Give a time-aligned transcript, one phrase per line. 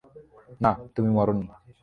[0.61, 1.45] না, তুমি মারোনি।